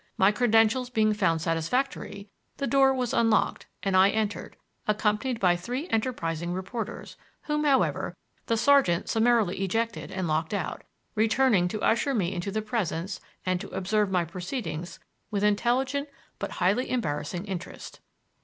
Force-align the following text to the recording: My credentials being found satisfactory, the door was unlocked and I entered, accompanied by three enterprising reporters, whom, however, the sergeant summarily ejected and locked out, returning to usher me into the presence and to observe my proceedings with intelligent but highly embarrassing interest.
My 0.17 0.31
credentials 0.31 0.89
being 0.89 1.13
found 1.13 1.41
satisfactory, 1.43 2.27
the 2.57 2.65
door 2.65 2.91
was 2.91 3.13
unlocked 3.13 3.67
and 3.83 3.95
I 3.95 4.09
entered, 4.09 4.57
accompanied 4.87 5.39
by 5.39 5.55
three 5.55 5.87
enterprising 5.89 6.53
reporters, 6.53 7.17
whom, 7.43 7.65
however, 7.65 8.17
the 8.47 8.57
sergeant 8.57 9.09
summarily 9.09 9.63
ejected 9.63 10.09
and 10.11 10.27
locked 10.27 10.55
out, 10.55 10.81
returning 11.13 11.67
to 11.67 11.83
usher 11.83 12.15
me 12.15 12.33
into 12.33 12.49
the 12.49 12.63
presence 12.63 13.21
and 13.45 13.61
to 13.61 13.69
observe 13.69 14.09
my 14.09 14.25
proceedings 14.25 14.99
with 15.29 15.43
intelligent 15.43 16.09
but 16.39 16.53
highly 16.53 16.89
embarrassing 16.89 17.45
interest. 17.45 17.99